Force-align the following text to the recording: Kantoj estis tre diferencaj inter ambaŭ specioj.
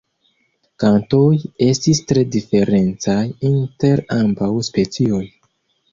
Kantoj 0.83 1.27
estis 1.65 2.01
tre 2.11 2.25
diferencaj 2.37 3.21
inter 3.53 4.03
ambaŭ 4.19 4.53
specioj. 4.73 5.25